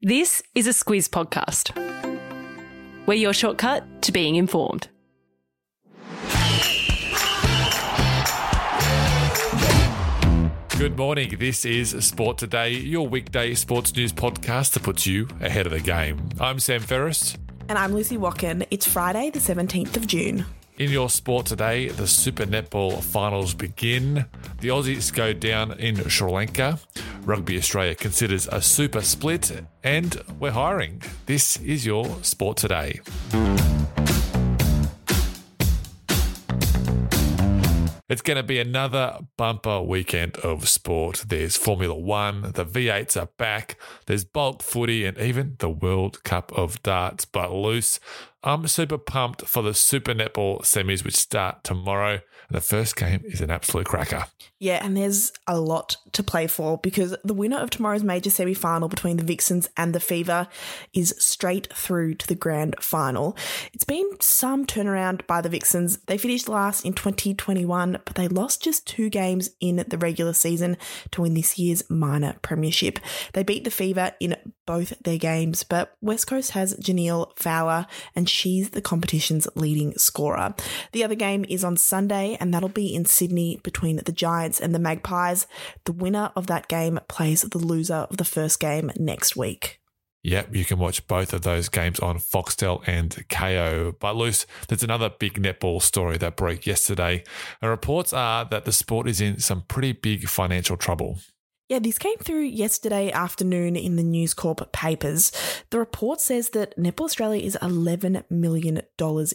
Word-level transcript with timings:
This 0.00 0.44
is 0.54 0.68
a 0.68 0.70
Squiz 0.70 1.08
podcast. 1.08 1.74
We're 3.06 3.14
your 3.14 3.32
shortcut 3.32 4.00
to 4.02 4.12
being 4.12 4.36
informed. 4.36 4.86
Good 10.78 10.96
morning. 10.96 11.34
This 11.40 11.64
is 11.64 11.96
Sport 12.06 12.38
Today, 12.38 12.70
your 12.74 13.08
weekday 13.08 13.54
sports 13.54 13.92
news 13.96 14.12
podcast 14.12 14.74
that 14.74 14.84
puts 14.84 15.04
you 15.04 15.26
ahead 15.40 15.66
of 15.66 15.72
the 15.72 15.80
game. 15.80 16.28
I'm 16.38 16.60
Sam 16.60 16.80
Ferris. 16.80 17.36
And 17.68 17.76
I'm 17.76 17.92
Lucy 17.92 18.16
Watkin. 18.16 18.64
It's 18.70 18.86
Friday, 18.86 19.30
the 19.30 19.40
17th 19.40 19.96
of 19.96 20.06
June. 20.06 20.46
In 20.78 20.92
your 20.92 21.10
sport 21.10 21.44
today, 21.46 21.88
the 21.88 22.06
Super 22.06 22.44
Netball 22.44 23.02
finals 23.02 23.52
begin. 23.52 24.26
The 24.60 24.68
Aussies 24.68 25.12
go 25.12 25.32
down 25.32 25.72
in 25.72 26.08
Sri 26.08 26.30
Lanka. 26.30 26.78
Rugby 27.24 27.58
Australia 27.58 27.96
considers 27.96 28.46
a 28.46 28.62
super 28.62 29.02
split, 29.02 29.64
and 29.82 30.22
we're 30.38 30.52
hiring. 30.52 31.02
This 31.26 31.56
is 31.56 31.84
your 31.84 32.22
sport 32.22 32.58
today. 32.58 33.00
It's 38.08 38.22
going 38.22 38.38
to 38.38 38.42
be 38.42 38.58
another 38.58 39.18
bumper 39.36 39.82
weekend 39.82 40.38
of 40.38 40.66
sport. 40.66 41.24
There's 41.26 41.58
Formula 41.58 41.94
One, 41.94 42.52
the 42.54 42.64
V8s 42.64 43.20
are 43.20 43.28
back, 43.36 43.76
there's 44.06 44.24
bulk 44.24 44.62
footy, 44.62 45.04
and 45.04 45.18
even 45.18 45.56
the 45.58 45.68
World 45.68 46.24
Cup 46.24 46.50
of 46.52 46.82
Darts. 46.82 47.26
But 47.26 47.52
Luce, 47.52 48.00
I'm 48.44 48.66
super 48.68 48.98
pumped 48.98 49.42
for 49.46 49.62
the 49.62 49.74
Super 49.74 50.14
Netball 50.14 50.60
semis, 50.60 51.04
which 51.04 51.16
start 51.16 51.64
tomorrow. 51.64 52.20
The 52.50 52.60
first 52.60 52.94
game 52.96 53.22
is 53.24 53.40
an 53.40 53.50
absolute 53.50 53.86
cracker. 53.86 54.26
Yeah, 54.60 54.84
and 54.84 54.96
there's 54.96 55.32
a 55.46 55.60
lot 55.60 55.96
to 56.12 56.22
play 56.22 56.46
for 56.46 56.78
because 56.78 57.16
the 57.24 57.34
winner 57.34 57.58
of 57.58 57.70
tomorrow's 57.70 58.04
major 58.04 58.30
semi 58.30 58.54
final 58.54 58.88
between 58.88 59.16
the 59.16 59.24
Vixens 59.24 59.68
and 59.76 59.94
the 59.94 60.00
Fever 60.00 60.46
is 60.94 61.14
straight 61.18 61.72
through 61.72 62.14
to 62.14 62.26
the 62.26 62.34
grand 62.34 62.76
final. 62.80 63.36
It's 63.72 63.84
been 63.84 64.08
some 64.20 64.66
turnaround 64.66 65.26
by 65.26 65.40
the 65.40 65.48
Vixens. 65.48 65.98
They 66.06 66.16
finished 66.16 66.48
last 66.48 66.84
in 66.84 66.92
2021, 66.92 67.98
but 68.04 68.14
they 68.14 68.28
lost 68.28 68.62
just 68.62 68.86
two 68.86 69.10
games 69.10 69.50
in 69.60 69.84
the 69.88 69.98
regular 69.98 70.32
season 70.32 70.76
to 71.10 71.22
win 71.22 71.34
this 71.34 71.58
year's 71.58 71.88
minor 71.90 72.36
premiership. 72.42 73.00
They 73.32 73.42
beat 73.42 73.64
the 73.64 73.70
Fever 73.70 74.12
in 74.20 74.36
both 74.68 74.92
their 75.02 75.16
games, 75.16 75.62
but 75.62 75.94
West 76.02 76.26
Coast 76.26 76.50
has 76.50 76.76
Jhaniele 76.76 77.32
Fowler, 77.38 77.86
and 78.14 78.28
she's 78.28 78.68
the 78.70 78.82
competition's 78.82 79.48
leading 79.54 79.96
scorer. 79.96 80.54
The 80.92 81.02
other 81.02 81.14
game 81.14 81.46
is 81.48 81.64
on 81.64 81.78
Sunday, 81.78 82.36
and 82.38 82.52
that'll 82.52 82.68
be 82.68 82.94
in 82.94 83.06
Sydney 83.06 83.58
between 83.64 83.96
the 83.96 84.12
Giants 84.12 84.60
and 84.60 84.74
the 84.74 84.78
Magpies. 84.78 85.46
The 85.84 85.92
winner 85.92 86.32
of 86.36 86.48
that 86.48 86.68
game 86.68 87.00
plays 87.08 87.40
the 87.40 87.56
loser 87.56 88.06
of 88.10 88.18
the 88.18 88.26
first 88.26 88.60
game 88.60 88.90
next 88.98 89.36
week. 89.36 89.80
Yep, 90.22 90.54
you 90.54 90.66
can 90.66 90.78
watch 90.78 91.06
both 91.06 91.32
of 91.32 91.40
those 91.40 91.70
games 91.70 91.98
on 92.00 92.18
Foxtel 92.18 92.86
and 92.86 93.10
Kayo. 93.30 93.94
But 93.98 94.16
Luce, 94.16 94.44
there's 94.68 94.82
another 94.82 95.08
big 95.08 95.40
netball 95.40 95.80
story 95.80 96.18
that 96.18 96.36
broke 96.36 96.66
yesterday. 96.66 97.24
And 97.62 97.70
reports 97.70 98.12
are 98.12 98.44
that 98.44 98.66
the 98.66 98.72
sport 98.72 99.08
is 99.08 99.22
in 99.22 99.40
some 99.40 99.62
pretty 99.62 99.92
big 99.92 100.28
financial 100.28 100.76
trouble. 100.76 101.20
Yeah, 101.68 101.80
this 101.80 101.98
came 101.98 102.16
through 102.16 102.44
yesterday 102.44 103.12
afternoon 103.12 103.76
in 103.76 103.96
the 103.96 104.02
News 104.02 104.32
Corp 104.32 104.72
papers. 104.72 105.30
The 105.68 105.78
report 105.78 106.18
says 106.18 106.48
that 106.50 106.74
Netball 106.78 107.04
Australia 107.04 107.44
is 107.44 107.58
$11 107.60 108.24
million 108.30 108.80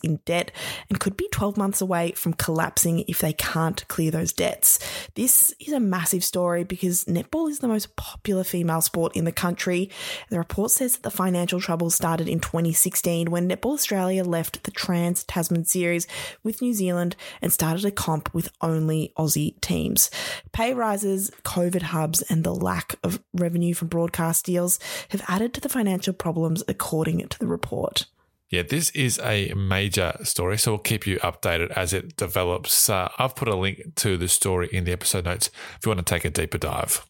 in 0.03 0.19
debt 0.25 0.51
and 0.89 0.99
could 0.99 1.15
be 1.15 1.27
12 1.31 1.57
months 1.57 1.79
away 1.79 2.13
from 2.13 2.33
collapsing 2.33 3.05
if 3.07 3.19
they 3.19 3.33
can't 3.33 3.87
clear 3.87 4.09
those 4.09 4.33
debts. 4.33 4.79
This 5.13 5.53
is 5.59 5.73
a 5.73 5.79
massive 5.79 6.23
story 6.23 6.63
because 6.63 7.05
netball 7.05 7.51
is 7.51 7.59
the 7.59 7.67
most 7.67 7.95
popular 7.97 8.43
female 8.43 8.81
sport 8.81 9.15
in 9.15 9.25
the 9.25 9.31
country. 9.31 9.91
The 10.31 10.39
report 10.39 10.71
says 10.71 10.93
that 10.93 11.03
the 11.03 11.11
financial 11.11 11.61
troubles 11.61 11.93
started 11.93 12.27
in 12.27 12.39
2016 12.39 13.29
when 13.29 13.47
Netball 13.47 13.73
Australia 13.73 14.23
left 14.23 14.63
the 14.63 14.71
Trans 14.71 15.23
Tasman 15.25 15.65
Series 15.65 16.07
with 16.41 16.63
New 16.63 16.73
Zealand 16.73 17.15
and 17.43 17.53
started 17.53 17.85
a 17.85 17.91
comp 17.91 18.33
with 18.33 18.49
only 18.59 19.13
Aussie 19.19 19.61
teams. 19.61 20.09
Pay 20.51 20.73
rises, 20.73 21.29
COVID 21.43 21.83
hubs, 21.83 22.22
and 22.29 22.43
the 22.43 22.53
lack 22.53 22.95
of 23.03 23.21
revenue 23.33 23.73
from 23.73 23.87
broadcast 23.87 24.45
deals 24.45 24.79
have 25.09 25.23
added 25.27 25.53
to 25.53 25.61
the 25.61 25.69
financial 25.69 26.13
problems, 26.13 26.63
according 26.67 27.27
to 27.27 27.39
the 27.39 27.47
report. 27.47 28.05
Yeah, 28.49 28.61
this 28.61 28.91
is 28.91 29.19
a 29.23 29.51
major 29.55 30.15
story, 30.21 30.59
so 30.59 30.73
we'll 30.73 30.79
keep 30.79 31.07
you 31.07 31.17
updated 31.21 31.71
as 31.71 31.91
it 31.91 32.15
develops. 32.17 32.87
Uh, 32.87 33.09
I've 33.17 33.35
put 33.35 33.47
a 33.47 33.55
link 33.55 33.95
to 33.95 34.15
the 34.15 34.27
story 34.27 34.69
in 34.71 34.83
the 34.83 34.91
episode 34.91 35.25
notes 35.25 35.49
if 35.77 35.85
you 35.85 35.89
want 35.89 36.05
to 36.05 36.13
take 36.13 36.23
a 36.23 36.29
deeper 36.29 36.59
dive. 36.59 37.03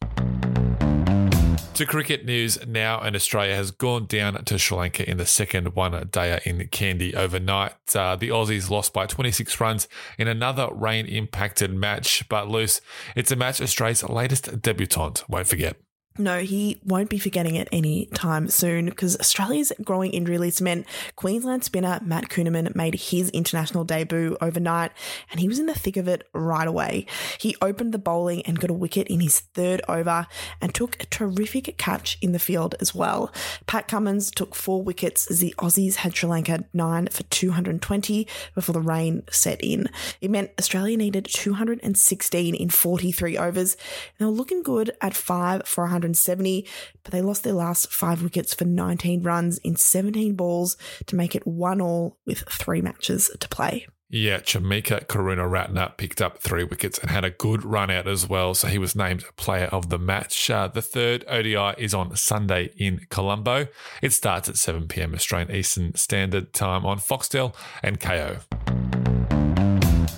To 1.75 1.87
cricket 1.87 2.23
news 2.23 2.63
now, 2.67 2.99
and 2.99 3.15
Australia 3.15 3.55
has 3.55 3.71
gone 3.71 4.05
down 4.05 4.45
to 4.45 4.59
Sri 4.59 4.77
Lanka 4.77 5.09
in 5.09 5.17
the 5.17 5.25
second 5.25 5.73
one 5.75 6.07
day 6.11 6.39
in 6.45 6.59
Kandy 6.67 7.15
overnight. 7.15 7.73
Uh, 7.95 8.15
the 8.15 8.29
Aussies 8.29 8.69
lost 8.69 8.93
by 8.93 9.07
26 9.07 9.59
runs 9.59 9.87
in 10.19 10.27
another 10.27 10.69
rain 10.71 11.07
impacted 11.07 11.73
match, 11.73 12.29
but 12.29 12.47
Luce. 12.47 12.79
It's 13.15 13.31
a 13.31 13.35
match 13.35 13.59
Australia's 13.59 14.03
latest 14.03 14.61
debutant 14.61 15.23
won't 15.27 15.47
forget. 15.47 15.77
No, 16.17 16.41
he 16.41 16.79
won't 16.85 17.09
be 17.09 17.17
forgetting 17.17 17.55
it 17.55 17.67
any 17.71 18.05
time 18.13 18.47
soon 18.47 18.85
because 18.85 19.17
Australia's 19.17 19.73
growing 19.83 20.11
injury 20.11 20.37
list 20.37 20.61
meant 20.61 20.85
Queensland 21.15 21.63
spinner 21.63 21.99
Matt 22.03 22.29
Kuhnemann 22.29 22.75
made 22.75 22.93
his 22.93 23.31
international 23.31 23.83
debut 23.83 24.37
overnight 24.39 24.91
and 25.31 25.39
he 25.39 25.47
was 25.47 25.57
in 25.57 25.65
the 25.65 25.73
thick 25.73 25.97
of 25.97 26.07
it 26.07 26.27
right 26.31 26.67
away. 26.67 27.07
He 27.39 27.55
opened 27.63 27.95
the 27.95 27.97
bowling 27.97 28.43
and 28.43 28.59
got 28.59 28.69
a 28.69 28.73
wicket 28.73 29.07
in 29.07 29.21
his 29.21 29.39
third 29.39 29.81
over 29.89 30.27
and 30.61 30.75
took 30.75 31.01
a 31.01 31.07
terrific 31.07 31.79
catch 31.79 32.19
in 32.21 32.31
the 32.31 32.37
field 32.37 32.75
as 32.79 32.93
well. 32.93 33.33
Pat 33.65 33.87
Cummins 33.87 34.29
took 34.29 34.53
four 34.53 34.83
wickets 34.83 35.31
as 35.31 35.39
the 35.39 35.55
Aussies 35.57 35.95
had 35.95 36.15
Sri 36.15 36.29
Lanka 36.29 36.63
nine 36.73 37.07
for 37.07 37.23
220 37.23 38.27
before 38.53 38.73
the 38.73 38.81
rain 38.81 39.23
set 39.31 39.59
in. 39.63 39.89
It 40.21 40.29
meant 40.29 40.51
Australia 40.59 40.95
needed 40.95 41.25
216 41.25 42.53
in 42.53 42.69
43 42.69 43.35
overs. 43.35 43.75
They 44.19 44.25
were 44.25 44.31
looking 44.31 44.61
good 44.61 44.91
at 45.01 45.15
five 45.15 45.67
for 45.67 45.85
100. 45.85 46.02
170, 46.03 46.67
but 47.03 47.11
they 47.11 47.21
lost 47.21 47.43
their 47.43 47.53
last 47.53 47.91
five 47.91 48.21
wickets 48.21 48.53
for 48.53 48.65
19 48.65 49.23
runs 49.23 49.57
in 49.59 49.75
17 49.75 50.35
balls 50.35 50.77
to 51.07 51.15
make 51.15 51.35
it 51.35 51.47
one 51.47 51.81
all 51.81 52.17
with 52.25 52.39
three 52.49 52.81
matches 52.81 53.31
to 53.39 53.49
play. 53.49 53.87
Yeah, 54.15 54.41
Chamika 54.41 55.07
Karunaratne 55.07 55.97
picked 55.97 56.21
up 56.21 56.37
three 56.37 56.63
wickets 56.63 56.99
and 56.99 57.09
had 57.09 57.25
a 57.25 57.31
good 57.31 57.65
run 57.65 57.89
out 57.89 58.07
as 58.07 58.29
well. 58.29 58.53
So 58.53 58.67
he 58.67 58.77
was 58.77 58.95
named 58.95 59.25
player 59.37 59.65
of 59.71 59.89
the 59.89 59.97
match. 59.97 60.51
Uh, 60.51 60.67
the 60.67 60.83
third 60.83 61.25
ODI 61.27 61.73
is 61.79 61.95
on 61.95 62.15
Sunday 62.15 62.69
in 62.77 63.07
Colombo. 63.09 63.67
It 64.03 64.13
starts 64.13 64.47
at 64.47 64.57
7 64.57 64.87
p.m. 64.87 65.15
Australian 65.15 65.55
Eastern 65.55 65.95
Standard 65.95 66.53
Time 66.53 66.85
on 66.85 66.99
Foxtel 66.99 67.55
and 67.81 67.99
Kayo. 67.99 68.41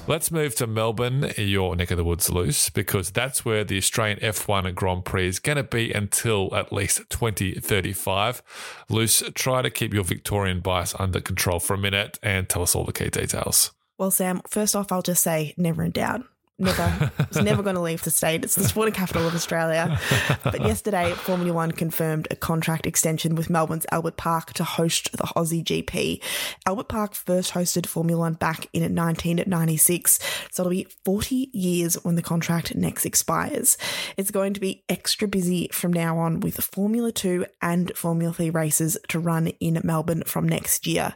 Let's 0.07 0.29
move 0.29 0.53
to 0.57 0.67
Melbourne, 0.67 1.31
your 1.35 1.75
neck 1.75 1.89
of 1.89 1.97
the 1.97 2.03
woods, 2.03 2.31
Luce, 2.31 2.69
because 2.69 3.09
that's 3.09 3.43
where 3.43 3.63
the 3.63 3.77
Australian 3.77 4.19
F1 4.19 4.75
Grand 4.75 5.03
Prix 5.03 5.27
is 5.27 5.39
going 5.39 5.55
to 5.55 5.63
be 5.63 5.91
until 5.91 6.53
at 6.55 6.71
least 6.71 7.01
2035. 7.09 8.43
Luce, 8.87 9.23
try 9.33 9.63
to 9.63 9.71
keep 9.71 9.95
your 9.95 10.03
Victorian 10.03 10.59
bias 10.59 10.93
under 10.99 11.19
control 11.19 11.59
for 11.59 11.73
a 11.73 11.79
minute 11.79 12.19
and 12.21 12.47
tell 12.47 12.61
us 12.61 12.75
all 12.75 12.83
the 12.83 12.93
key 12.93 13.09
details. 13.09 13.71
Well, 13.97 14.11
Sam, 14.11 14.41
first 14.47 14.75
off, 14.75 14.91
I'll 14.91 15.01
just 15.01 15.23
say 15.23 15.55
never 15.57 15.83
in 15.83 15.89
doubt. 15.89 16.23
Never. 16.57 17.11
was 17.27 17.43
never 17.43 17.61
going 17.61 17.75
to 17.75 17.81
leave 17.81 18.03
the 18.03 18.11
state. 18.11 18.45
It's 18.45 18.55
the 18.55 18.63
sporting 18.63 18.93
capital 18.93 19.27
of 19.27 19.35
Australia. 19.35 19.99
But 20.41 20.61
yesterday, 20.61 21.11
Formula 21.11 21.51
One 21.51 21.73
confirmed 21.73 22.29
a 22.31 22.35
contract 22.37 22.85
extension 22.85 23.35
with 23.35 23.49
Melbourne's 23.49 23.85
Albert 23.91 24.15
Park 24.15 24.53
to 24.53 24.63
host 24.63 25.11
the 25.11 25.25
Aussie 25.35 25.63
GP. 25.63 26.23
Albert 26.65 26.87
Park 26.87 27.13
first 27.13 27.53
hosted 27.53 27.85
Formula 27.85 28.21
One 28.21 28.33
back 28.35 28.67
in 28.71 28.83
1996, 28.83 30.19
so 30.49 30.63
it'll 30.63 30.69
be 30.69 30.87
40 31.03 31.49
years 31.51 31.95
when 32.05 32.15
the 32.15 32.21
contract 32.21 32.73
next 32.73 33.05
expires. 33.05 33.77
It's 34.15 34.31
going 34.31 34.53
to 34.53 34.61
be 34.61 34.85
extra 34.87 35.27
busy 35.27 35.67
from 35.73 35.91
now 35.91 36.17
on 36.19 36.39
with 36.39 36.63
Formula 36.63 37.11
2 37.11 37.45
and 37.61 37.91
Formula 37.97 38.31
3 38.31 38.49
races 38.51 38.97
to 39.09 39.19
run 39.19 39.47
in 39.59 39.81
Melbourne 39.83 40.23
from 40.25 40.47
next 40.47 40.87
year. 40.87 41.15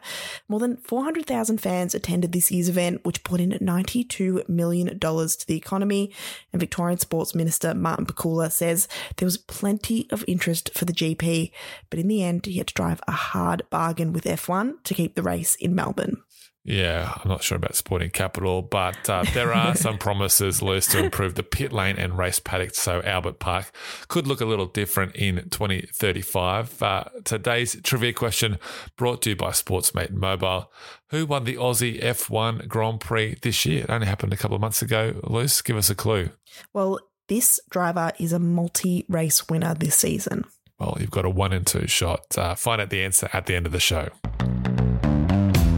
More 0.49 0.59
than 0.59 0.77
400,000 0.77 1.59
fans 1.59 1.95
attended 1.95 2.33
this 2.33 2.51
year's 2.51 2.67
event, 2.67 3.05
which 3.05 3.23
put 3.23 3.39
in 3.39 3.51
$92 3.51 4.49
million 4.49 4.99
to 5.37 5.47
the 5.47 5.57
economy. 5.57 6.11
And 6.51 6.59
Victorian 6.59 6.99
Sports 6.99 7.35
Minister 7.35 7.73
Martin 7.73 8.05
Pakula 8.05 8.51
says 8.51 8.87
there 9.17 9.25
was 9.25 9.37
plenty 9.37 10.07
of 10.11 10.25
interest 10.27 10.71
for 10.73 10.85
the 10.85 10.93
GP, 10.93 11.51
but 11.89 11.99
in 11.99 12.07
the 12.07 12.23
end, 12.23 12.45
he 12.45 12.57
had 12.57 12.67
to 12.67 12.73
drive 12.73 13.01
a 13.07 13.11
hard 13.11 13.63
bargain 13.69 14.13
with 14.13 14.23
F1 14.23 14.83
to 14.83 14.93
keep 14.93 15.15
the 15.15 15.23
race 15.23 15.55
in 15.55 15.75
Melbourne. 15.75 16.21
Yeah, 16.69 17.15
I'm 17.15 17.27
not 17.27 17.41
sure 17.41 17.55
about 17.55 17.75
sporting 17.75 18.11
capital, 18.11 18.61
but 18.61 19.09
uh, 19.09 19.23
there 19.33 19.51
are 19.51 19.73
some 19.73 19.97
promises 19.97 20.61
Luce 20.61 20.85
to 20.89 21.03
improve 21.03 21.33
the 21.33 21.41
pit 21.41 21.73
lane 21.73 21.97
and 21.97 22.15
race 22.15 22.39
paddock. 22.39 22.75
So 22.75 23.01
Albert 23.01 23.39
Park 23.39 23.71
could 24.07 24.27
look 24.27 24.39
a 24.39 24.45
little 24.45 24.67
different 24.67 25.15
in 25.15 25.49
2035. 25.49 26.83
Uh, 26.83 27.05
today's 27.23 27.75
trivia 27.81 28.13
question 28.13 28.59
brought 28.97 29.23
to 29.23 29.31
you 29.31 29.35
by 29.35 29.49
Sportsmate 29.49 30.11
Mobile. 30.11 30.71
Who 31.09 31.25
won 31.25 31.45
the 31.45 31.55
Aussie 31.55 31.99
F1 32.03 32.67
Grand 32.67 32.99
Prix 32.99 33.39
this 33.41 33.65
year? 33.65 33.85
It 33.85 33.89
only 33.89 34.05
happened 34.05 34.33
a 34.33 34.37
couple 34.37 34.53
of 34.53 34.61
months 34.61 34.83
ago. 34.83 35.19
Luce, 35.23 35.63
give 35.63 35.75
us 35.75 35.89
a 35.89 35.95
clue. 35.95 36.29
Well, 36.71 36.99
this 37.29 37.59
driver 37.71 38.11
is 38.19 38.31
a 38.31 38.37
multi 38.37 39.05
race 39.09 39.49
winner 39.49 39.73
this 39.73 39.95
season. 39.95 40.45
Well, 40.77 40.97
you've 40.99 41.09
got 41.09 41.25
a 41.25 41.31
one 41.31 41.51
and 41.51 41.65
two 41.65 41.87
shot. 41.87 42.37
Uh, 42.37 42.53
find 42.53 42.79
out 42.79 42.91
the 42.91 43.03
answer 43.03 43.27
at 43.33 43.47
the 43.47 43.55
end 43.55 43.65
of 43.65 43.71
the 43.71 43.79
show. 43.79 44.09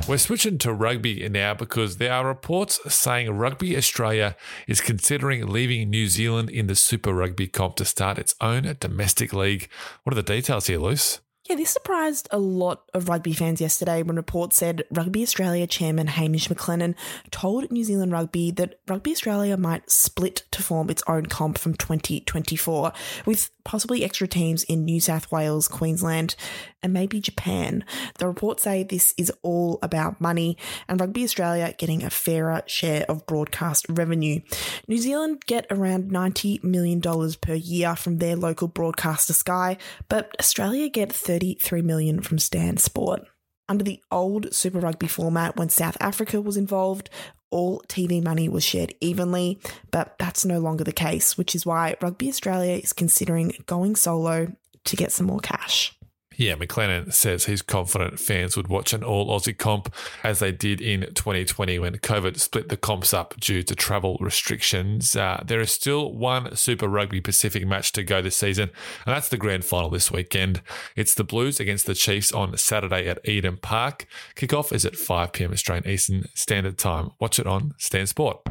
We're 0.08 0.18
switching 0.18 0.58
to 0.60 0.74
rugby 0.74 1.28
now 1.30 1.54
because 1.54 1.98
there 1.98 2.12
are 2.12 2.28
reports 2.28 2.80
saying 2.94 3.32
Rugby 3.32 3.78
Australia 3.78 4.36
is 4.68 4.82
considering 4.82 5.48
leaving 5.48 5.90
New 5.90 6.08
Zealand 6.08 6.50
in 6.50 6.68
the 6.68 6.76
Super 6.76 7.14
Rugby 7.14 7.48
comp 7.48 7.76
to 7.78 7.86
start 7.86 8.18
its 8.18 8.36
own 8.42 8.76
domestic 8.80 9.32
league. 9.32 9.70
What 10.04 10.14
are 10.14 10.22
the 10.22 10.24
details 10.24 10.68
here, 10.68 10.80
Luce? 10.80 11.22
Yeah, 11.52 11.58
this 11.58 11.72
surprised 11.72 12.30
a 12.32 12.40
lot 12.40 12.90
of 12.94 13.10
rugby 13.10 13.34
fans 13.34 13.60
yesterday 13.60 14.04
when 14.04 14.16
reports 14.16 14.56
said 14.56 14.86
Rugby 14.90 15.22
Australia 15.22 15.68
chairman 15.68 16.08
Hamish 16.08 16.48
McLennan 16.48 16.96
told 17.30 17.70
New 17.70 17.84
Zealand 17.84 18.14
Rugby 18.14 18.52
that 18.52 18.80
Rugby 18.88 19.12
Australia 19.12 19.58
might 19.58 19.92
split 19.92 20.44
to 20.52 20.64
form 20.64 20.90
its 20.90 21.04
own 21.08 21.26
comp 21.26 21.58
from 21.58 21.74
2024, 21.74 22.94
with 23.26 23.50
possibly 23.66 24.06
extra 24.06 24.30
teams 24.30 24.64
in 24.64 24.86
New 24.86 25.02
South 25.02 25.30
Wales, 25.30 25.68
Queensland, 25.68 26.36
and 26.82 26.94
maybe 26.94 27.20
Japan. 27.20 27.84
The 28.18 28.28
reports 28.28 28.64
say 28.64 28.84
this 28.84 29.14
is 29.18 29.32
all 29.42 29.78
about 29.84 30.22
money 30.22 30.58
and 30.88 31.00
Rugby 31.00 31.24
Australia 31.24 31.76
getting 31.78 32.04
a 32.04 32.10
fairer 32.10 32.64
share 32.66 33.06
of 33.08 33.26
broadcast 33.26 33.86
revenue. 33.90 34.40
New 34.88 34.98
Zealand 34.98 35.46
get 35.46 35.68
around 35.70 36.12
$90 36.12 36.64
million 36.64 37.02
per 37.42 37.54
year 37.54 37.96
from 37.96 38.18
their 38.18 38.36
local 38.36 38.68
broadcaster 38.68 39.34
Sky, 39.34 39.78
but 40.10 40.32
Australia 40.40 40.90
get 40.90 41.14
33 41.42 41.82
million 41.82 42.22
from 42.22 42.38
Stan 42.38 42.78
Sport. 42.78 43.24
Under 43.68 43.84
the 43.84 44.02
old 44.12 44.54
Super 44.54 44.80
Rugby 44.80 45.08
format, 45.08 45.58
when 45.58 45.70
South 45.70 45.98
Africa 46.00 46.40
was 46.40 46.56
involved, 46.56 47.10
all 47.50 47.82
TV 47.88 48.24
money 48.24 48.48
was 48.48 48.64
shared 48.64 48.94
evenly, 49.02 49.60
but 49.90 50.16
that's 50.20 50.46
no 50.46 50.60
longer 50.60 50.84
the 50.84 50.92
case, 50.92 51.38
which 51.38 51.56
is 51.56 51.66
why 51.66 51.96
Rugby 52.02 52.30
Australia 52.30 52.76
is 52.76 52.94
considering 52.94 53.54
going 53.66 53.96
solo 53.96 54.56
to 54.86 54.96
get 54.96 55.12
some 55.12 55.26
more 55.26 55.40
cash. 55.40 55.98
Yeah, 56.42 56.56
McLennan 56.56 57.14
says 57.14 57.46
he's 57.46 57.62
confident 57.62 58.20
fans 58.20 58.58
would 58.58 58.68
watch 58.68 58.94
an 58.94 59.04
all 59.04 59.28
Aussie 59.28 59.56
comp 59.56 59.94
as 60.24 60.40
they 60.40 60.52
did 60.52 60.82
in 60.82 61.02
2020 61.14 61.78
when 61.78 62.00
COVID 62.00 62.40
split 62.40 62.70
the 62.70 62.78
comps 62.78 63.14
up 63.14 63.40
due 63.40 63.62
to 63.62 63.76
travel 63.76 64.18
restrictions. 64.20 65.16
Uh, 65.16 65.44
there 65.46 65.62
is 65.62 65.72
still 65.72 66.12
one 66.12 66.56
Super 66.56 66.88
Rugby 66.88 67.22
Pacific 67.22 67.68
match 67.68 67.92
to 67.92 68.02
go 68.02 68.24
this 68.24 68.38
season, 68.38 68.72
and 69.06 69.16
that's 69.16 69.30
the 69.30 69.38
grand 69.38 69.66
final 69.66 69.92
this 69.92 70.10
weekend. 70.10 70.64
It's 70.96 71.14
the 71.14 71.24
Blues 71.24 71.60
against 71.60 71.86
the 71.86 71.94
Chiefs 71.94 72.32
on 72.32 72.58
Saturday 72.58 73.08
at 73.08 73.20
Eden 73.24 73.58
Park. 73.58 74.08
Kickoff 74.36 74.74
is 74.74 74.84
at 74.84 74.96
5 74.96 75.34
pm 75.34 75.52
Australian 75.52 75.88
Eastern 75.88 76.28
Standard 76.34 76.80
Time. 76.80 77.12
Watch 77.20 77.38
it 77.38 77.46
on 77.46 77.76
Stan 77.78 78.08
Sport. 78.08 78.42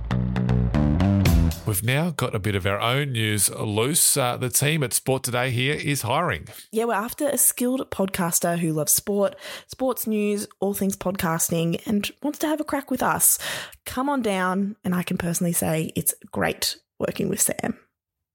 We've 1.71 1.85
now 1.85 2.11
got 2.11 2.35
a 2.35 2.41
bit 2.41 2.57
of 2.57 2.67
our 2.67 2.81
own 2.81 3.13
news 3.13 3.49
Luce. 3.49 4.17
Uh, 4.17 4.37
the 4.37 4.49
team 4.49 4.83
at 4.83 4.93
Sport 4.93 5.23
Today 5.23 5.53
here 5.53 5.75
is 5.75 6.03
hiring. 6.03 6.49
Yeah, 6.73 6.87
we're 6.87 6.95
after 6.95 7.29
a 7.29 7.39
skilled 7.39 7.89
podcaster 7.93 8.59
who 8.59 8.73
loves 8.73 8.93
sport, 8.93 9.37
sports 9.69 10.05
news, 10.05 10.49
all 10.59 10.75
things 10.75 10.97
podcasting, 10.97 11.81
and 11.87 12.11
wants 12.25 12.41
to 12.41 12.49
have 12.49 12.61
a 12.61 12.65
crack 12.65 12.91
with 12.91 13.05
us. 13.05 13.39
Come 13.87 14.09
on 14.09 14.21
down, 14.21 14.75
and 14.83 14.97
I 14.97 15.05
can 15.05 15.17
personally 15.17 15.53
say 15.53 15.93
it's 15.95 16.13
great 16.33 16.77
working 16.99 17.29
with 17.29 17.41
Sam. 17.41 17.79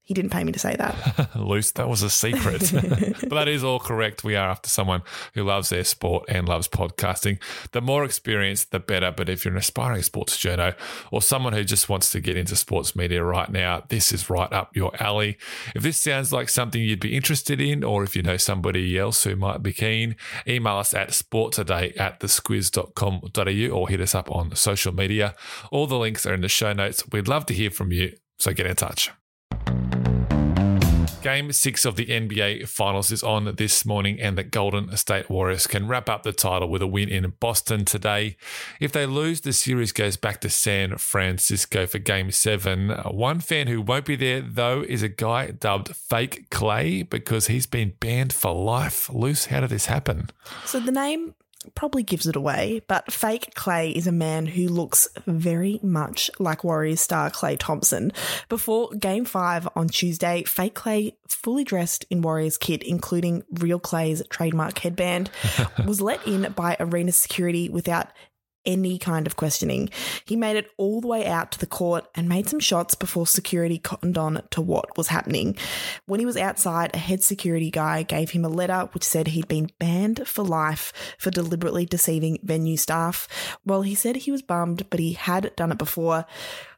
He 0.06 0.14
didn't 0.14 0.30
pay 0.30 0.44
me 0.44 0.52
to 0.52 0.58
say 0.60 0.76
that. 0.76 1.30
Luce, 1.34 1.72
that 1.72 1.88
was 1.88 2.02
a 2.02 2.10
secret. 2.10 2.70
but 3.22 3.30
that 3.30 3.48
is 3.48 3.64
all 3.64 3.80
correct. 3.80 4.22
We 4.22 4.36
are 4.36 4.48
after 4.48 4.70
someone 4.70 5.02
who 5.34 5.42
loves 5.42 5.70
their 5.70 5.82
sport 5.82 6.26
and 6.28 6.48
loves 6.48 6.68
podcasting. 6.68 7.42
The 7.72 7.80
more 7.80 8.04
experience, 8.04 8.64
the 8.64 8.78
better. 8.78 9.10
But 9.10 9.28
if 9.28 9.44
you're 9.44 9.50
an 9.50 9.58
aspiring 9.58 10.04
sports 10.04 10.36
journo 10.36 10.76
or 11.10 11.22
someone 11.22 11.54
who 11.54 11.64
just 11.64 11.88
wants 11.88 12.12
to 12.12 12.20
get 12.20 12.36
into 12.36 12.54
sports 12.54 12.94
media 12.94 13.24
right 13.24 13.50
now, 13.50 13.82
this 13.88 14.12
is 14.12 14.30
right 14.30 14.52
up 14.52 14.76
your 14.76 14.92
alley. 15.02 15.38
If 15.74 15.82
this 15.82 15.96
sounds 15.96 16.32
like 16.32 16.50
something 16.50 16.80
you'd 16.80 17.00
be 17.00 17.16
interested 17.16 17.60
in, 17.60 17.82
or 17.82 18.04
if 18.04 18.14
you 18.14 18.22
know 18.22 18.36
somebody 18.36 18.96
else 18.96 19.24
who 19.24 19.34
might 19.34 19.60
be 19.64 19.72
keen, 19.72 20.14
email 20.46 20.76
us 20.76 20.94
at 20.94 21.08
sporttoday 21.08 21.98
at 21.98 22.20
thesquiz.com.au 22.20 23.76
or 23.76 23.88
hit 23.88 24.00
us 24.00 24.14
up 24.14 24.30
on 24.30 24.54
social 24.54 24.94
media. 24.94 25.34
All 25.72 25.88
the 25.88 25.98
links 25.98 26.24
are 26.26 26.34
in 26.34 26.42
the 26.42 26.48
show 26.48 26.72
notes. 26.72 27.02
We'd 27.10 27.26
love 27.26 27.44
to 27.46 27.54
hear 27.54 27.72
from 27.72 27.90
you, 27.90 28.16
so 28.38 28.52
get 28.52 28.66
in 28.66 28.76
touch. 28.76 29.10
Game 31.26 31.50
six 31.50 31.84
of 31.84 31.96
the 31.96 32.06
NBA 32.06 32.68
Finals 32.68 33.10
is 33.10 33.24
on 33.24 33.52
this 33.56 33.84
morning, 33.84 34.20
and 34.20 34.38
the 34.38 34.44
Golden 34.44 34.96
State 34.96 35.28
Warriors 35.28 35.66
can 35.66 35.88
wrap 35.88 36.08
up 36.08 36.22
the 36.22 36.30
title 36.30 36.68
with 36.68 36.82
a 36.82 36.86
win 36.86 37.08
in 37.08 37.32
Boston 37.40 37.84
today. 37.84 38.36
If 38.78 38.92
they 38.92 39.06
lose, 39.06 39.40
the 39.40 39.52
series 39.52 39.90
goes 39.90 40.16
back 40.16 40.40
to 40.42 40.48
San 40.48 40.98
Francisco 40.98 41.84
for 41.84 41.98
Game 41.98 42.30
seven. 42.30 42.90
One 42.90 43.40
fan 43.40 43.66
who 43.66 43.82
won't 43.82 44.04
be 44.04 44.14
there, 44.14 44.40
though, 44.40 44.82
is 44.82 45.02
a 45.02 45.08
guy 45.08 45.50
dubbed 45.50 45.96
Fake 45.96 46.48
Clay 46.50 47.02
because 47.02 47.48
he's 47.48 47.66
been 47.66 47.94
banned 47.98 48.32
for 48.32 48.54
life. 48.54 49.10
Luce, 49.12 49.46
how 49.46 49.62
did 49.62 49.70
this 49.70 49.86
happen? 49.86 50.30
So 50.64 50.78
the 50.78 50.92
name 50.92 51.34
probably 51.74 52.02
gives 52.02 52.26
it 52.26 52.36
away, 52.36 52.82
but 52.86 53.12
Fake 53.12 53.54
Clay 53.54 53.90
is 53.90 54.06
a 54.06 54.12
man 54.12 54.46
who 54.46 54.68
looks 54.68 55.08
very 55.26 55.80
much 55.82 56.30
like 56.38 56.64
Warriors 56.64 57.00
star 57.00 57.30
Klay 57.30 57.56
Thompson. 57.58 58.12
Before 58.48 58.90
game 58.90 59.24
five 59.24 59.68
on 59.74 59.88
Tuesday, 59.88 60.44
Fake 60.44 60.74
Clay, 60.74 61.16
fully 61.28 61.64
dressed 61.64 62.04
in 62.10 62.22
Warriors 62.22 62.58
kit, 62.58 62.82
including 62.82 63.42
Real 63.50 63.80
Klay's 63.80 64.22
trademark 64.30 64.78
headband, 64.78 65.30
was 65.86 66.00
let 66.00 66.26
in 66.26 66.52
by 66.52 66.76
arena 66.80 67.12
security 67.12 67.68
without 67.68 68.08
any 68.66 68.98
kind 68.98 69.26
of 69.26 69.36
questioning. 69.36 69.88
He 70.24 70.36
made 70.36 70.56
it 70.56 70.70
all 70.76 71.00
the 71.00 71.06
way 71.06 71.26
out 71.26 71.52
to 71.52 71.58
the 71.58 71.66
court 71.66 72.06
and 72.14 72.28
made 72.28 72.48
some 72.48 72.60
shots 72.60 72.94
before 72.94 73.26
security 73.26 73.78
cottoned 73.78 74.18
on 74.18 74.42
to 74.50 74.60
what 74.60 74.96
was 74.96 75.08
happening. 75.08 75.56
When 76.06 76.20
he 76.20 76.26
was 76.26 76.36
outside, 76.36 76.94
a 76.94 76.98
head 76.98 77.22
security 77.22 77.70
guy 77.70 78.02
gave 78.02 78.30
him 78.30 78.44
a 78.44 78.48
letter 78.48 78.88
which 78.92 79.04
said 79.04 79.28
he'd 79.28 79.48
been 79.48 79.70
banned 79.78 80.26
for 80.26 80.42
life 80.42 80.92
for 81.18 81.30
deliberately 81.30 81.86
deceiving 81.86 82.38
venue 82.42 82.76
staff. 82.76 83.28
Well, 83.64 83.82
he 83.82 83.94
said 83.94 84.16
he 84.16 84.32
was 84.32 84.42
bummed, 84.42 84.88
but 84.90 85.00
he 85.00 85.12
had 85.12 85.54
done 85.56 85.72
it 85.72 85.78
before, 85.78 86.26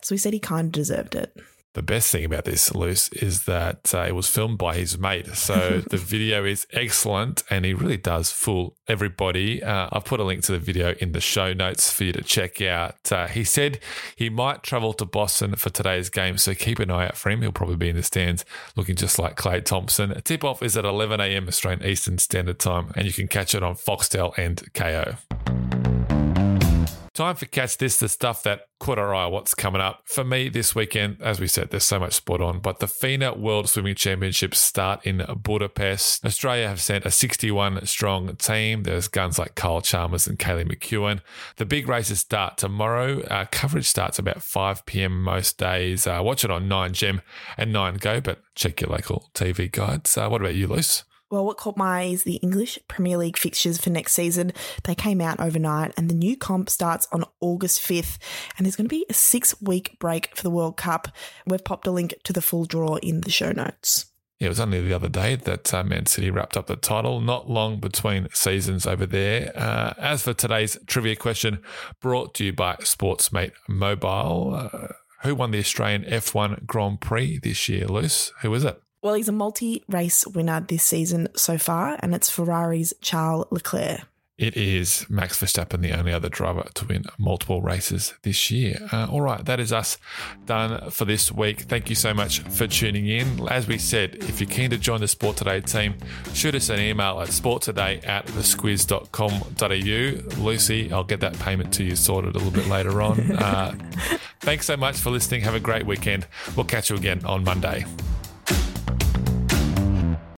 so 0.02 0.14
he 0.14 0.19
said 0.19 0.32
he 0.32 0.41
kind 0.41 0.67
of 0.67 0.73
deserved 0.73 1.14
it. 1.14 1.37
The 1.78 1.82
best 1.82 2.10
thing 2.10 2.25
about 2.25 2.44
this, 2.44 2.75
Luce, 2.75 3.08
is 3.10 3.44
that 3.44 3.94
uh, 3.94 4.00
it 4.00 4.10
was 4.16 4.26
filmed 4.26 4.58
by 4.58 4.75
his 4.75 4.98
mate. 4.98 5.28
So 5.36 5.80
the 5.90 5.96
video 5.96 6.44
is 6.44 6.66
excellent 6.72 7.44
and 7.50 7.64
he 7.64 7.72
really 7.72 7.96
does 7.96 8.32
fool 8.32 8.76
everybody. 8.88 9.62
Uh, 9.62 9.88
I've 9.92 10.04
put 10.04 10.19
a 10.19 10.25
link 10.25 10.42
to 10.46 10.52
the 10.52 10.58
video 10.58 10.94
in 10.94 11.12
the 11.12 11.20
show 11.20 11.52
notes 11.52 11.92
for 11.92 12.02
you 12.02 12.12
to 12.14 12.22
check 12.25 12.60
out. 12.60 13.12
Uh, 13.12 13.28
he 13.28 13.44
said 13.44 13.78
he 14.16 14.28
might 14.28 14.64
travel 14.64 14.92
to 14.94 15.04
Boston 15.04 15.54
for 15.54 15.70
today's 15.70 16.10
game, 16.10 16.36
so 16.36 16.52
keep 16.52 16.80
an 16.80 16.90
eye 16.90 17.06
out 17.06 17.16
for 17.16 17.30
him. 17.30 17.42
He'll 17.42 17.52
probably 17.52 17.76
be 17.76 17.90
in 17.90 17.94
the 17.94 18.02
stands 18.02 18.44
looking 18.74 18.96
just 18.96 19.16
like 19.20 19.36
Klay 19.36 19.64
Thompson. 19.64 20.20
Tip 20.24 20.42
off 20.42 20.64
is 20.64 20.76
at 20.76 20.84
11 20.84 21.20
a.m. 21.20 21.46
Australian 21.46 21.86
Eastern 21.86 22.19
Standard 22.19 22.58
Time, 22.58 22.90
and 22.96 23.06
you 23.06 23.12
can 23.12 23.28
catch 23.28 23.54
it 23.54 23.62
on 23.62 23.76
Foxtel 23.76 24.36
and 24.36 24.56
Kayo. 24.72 25.17
Time 27.19 27.34
for 27.34 27.46
Catch 27.46 27.79
This, 27.79 27.96
the 27.96 28.08
stuff 28.08 28.44
that 28.44 28.69
caught 28.79 28.96
our 28.96 29.13
eye, 29.13 29.27
what's 29.27 29.53
coming 29.53 29.81
up. 29.81 30.03
For 30.05 30.22
me 30.22 30.48
this 30.48 30.77
weekend, 30.77 31.17
as 31.20 31.41
we 31.41 31.48
said, 31.48 31.70
there's 31.70 31.82
so 31.82 31.98
much 31.98 32.13
sport 32.13 32.41
on, 32.41 32.60
but 32.60 32.79
the 32.79 32.87
FINA 32.87 33.34
World 33.37 33.69
Swimming 33.69 33.96
Championships 33.96 34.60
start 34.60 35.05
in 35.05 35.27
Budapest. 35.37 36.25
Australia 36.25 36.69
have 36.69 36.81
sent 36.81 37.05
a 37.05 37.10
61 37.10 37.87
strong 37.87 38.37
team. 38.37 38.84
There's 38.84 39.08
guns 39.08 39.37
like 39.37 39.56
Kyle 39.56 39.81
Chalmers 39.81 40.29
and 40.29 40.39
Kaylee 40.39 40.72
McKeown. 40.72 41.20
The 41.56 41.67
big 41.67 41.89
races 41.89 42.20
start 42.20 42.56
tomorrow. 42.56 43.22
Uh, 43.22 43.46
coverage 43.51 43.89
starts 43.89 44.20
about 44.20 44.41
5 44.41 44.87
p.m. 44.87 45.20
most 45.20 45.58
days. 45.58 46.06
Uh, 46.06 46.20
watch 46.22 46.44
it 46.44 46.53
on 46.53 46.69
9gem 46.69 47.20
and 47.56 47.75
9go, 47.75 48.22
but 48.22 48.43
check 48.55 48.81
your 48.81 48.91
local 48.91 49.29
TV 49.34 49.69
guides. 49.72 50.17
Uh, 50.17 50.29
what 50.29 50.41
about 50.41 50.55
you, 50.55 50.69
Luce? 50.69 51.03
Well, 51.31 51.44
what 51.44 51.58
caught 51.58 51.77
my 51.77 52.01
eye 52.01 52.05
is 52.05 52.23
the 52.23 52.37
English 52.37 52.79
Premier 52.89 53.19
League 53.19 53.37
fixtures 53.37 53.77
for 53.77 53.91
next 53.91 54.15
season. 54.15 54.53
They 54.85 54.94
came 54.94 55.20
out 55.20 55.39
overnight, 55.39 55.93
and 55.99 56.08
the 56.08 56.15
new 56.15 56.39
comp 56.39 56.70
starts 56.70 57.06
on 57.13 57.25
August 57.41 57.82
5th. 57.82 58.17
And 58.56 58.65
there's 58.65 58.77
going 58.77 58.89
to 58.89 58.94
be 58.94 59.05
a 59.11 59.15
six 59.15 59.61
week 59.61 59.99
break 59.99 60.35
for 60.35 60.43
the 60.43 60.51
World 60.51 60.79
Cup. 60.79 61.08
We've 61.47 61.63
popped 61.63 61.87
a 61.87 61.91
link 61.91 62.15
to 62.25 62.32
the 62.32 62.41
full 62.41 62.65
draw 62.65 62.97
in 62.97 63.20
the 63.20 63.31
show 63.31 63.53
notes. 63.53 64.06
Yeah, 64.39 64.47
it 64.47 64.51
was 64.51 64.61
only 64.61 64.81
the 64.81 64.94
other 64.94 65.08
day 65.08 65.35
that 65.35 65.75
uh, 65.75 65.82
Man 65.82 66.06
City 66.06 66.31
wrapped 66.31 66.56
up 66.56 66.67
the 66.67 66.77
title. 66.77 67.20
Not 67.20 67.51
long 67.51 67.79
between 67.79 68.29
seasons 68.32 68.87
over 68.87 69.05
there. 69.05 69.53
Uh, 69.55 69.93
as 69.99 70.23
for 70.23 70.32
today's 70.32 70.79
trivia 70.87 71.17
question, 71.17 71.58
brought 72.01 72.35
to 72.35 72.44
you 72.44 72.53
by 72.55 72.77
Sportsmate 72.77 73.53
Mobile, 73.69 74.55
uh, 74.55 74.93
who 75.23 75.35
won 75.35 75.51
the 75.51 75.58
Australian 75.58 76.05
F1 76.05 76.65
Grand 76.67 77.03
Prix 77.03 77.39
this 77.39 77.69
year, 77.69 77.87
Luce? 77.87 78.32
Who 78.41 78.55
is 78.55 78.65
it? 78.65 78.81
Well, 79.02 79.14
he's 79.14 79.28
a 79.28 79.32
multi 79.32 79.84
race 79.88 80.26
winner 80.26 80.60
this 80.60 80.82
season 80.82 81.28
so 81.36 81.58
far, 81.58 81.98
and 82.00 82.14
it's 82.14 82.31
Ferrari's 82.31 82.94
Charles 83.00 83.46
Leclerc. 83.50 84.00
It 84.38 84.56
is 84.56 85.05
Max 85.08 85.36
Verstappen, 85.36 85.81
the 85.81 85.93
only 85.98 86.12
other 86.12 86.28
driver 86.28 86.69
to 86.74 86.86
win 86.86 87.06
multiple 87.19 87.60
races 87.60 88.14
this 88.22 88.52
year. 88.52 88.78
Uh, 88.93 89.08
all 89.10 89.20
right, 89.20 89.44
that 89.44 89.58
is 89.58 89.72
us 89.72 89.98
done 90.46 90.93
for 90.93 91.05
this 91.05 91.32
week. 91.32 91.62
Thank 91.62 91.90
you 91.90 91.96
so 91.96 92.14
much 92.14 92.38
for 92.43 92.69
tuning 92.69 93.08
in. 93.08 93.48
As 93.48 93.67
we 93.67 93.78
said, 93.78 94.14
if 94.14 94.40
you're 94.40 94.48
keen 94.48 94.70
to 94.70 94.78
join 94.78 95.00
the 95.00 95.08
Sport 95.08 95.38
Today 95.38 95.60
team, 95.60 95.96
shoot 96.34 96.55
us 96.55 96.69
an 96.69 96.78
email 96.78 97.20
at 97.20 97.31
sporttoday 97.31 98.06
at 98.06 98.26
thesquiz.com.au. 98.26 100.40
Lucy, 100.40 100.93
I'll 100.93 101.02
get 101.02 101.19
that 101.19 101.36
payment 101.40 101.74
to 101.74 101.82
you 101.82 101.96
sorted 101.96 102.36
a 102.36 102.38
little 102.38 102.52
bit 102.52 102.69
later 102.69 103.02
on. 103.02 103.36
Uh, 103.48 103.72
thanks 104.40 104.67
so 104.67 104.76
much 104.76 104.96
for 104.96 105.10
listening. 105.10 105.43
Have 105.43 105.55
a 105.55 105.60
great 105.60 105.86
weekend. 105.86 106.26
We'll 106.56 106.67
catch 106.67 106.90
you 106.90 106.96
again 106.96 107.24
on 107.24 107.44
Monday. 107.44 107.84